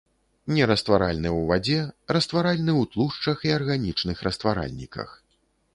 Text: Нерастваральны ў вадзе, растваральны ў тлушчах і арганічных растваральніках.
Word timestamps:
Нерастваральны 0.55 1.29
ў 1.33 1.41
вадзе, 1.51 1.79
растваральны 2.17 2.71
ў 2.81 2.93
тлушчах 2.95 3.37
і 3.51 3.55
арганічных 3.59 4.17
растваральніках. 4.31 5.09